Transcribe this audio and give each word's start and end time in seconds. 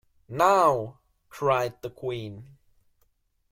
‘Now!’ 0.33 0.97
cried 1.29 1.79
the 1.83 1.91
Queen. 1.91 2.57